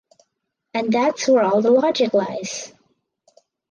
[0.73, 2.73] And that’s where all the logic lies!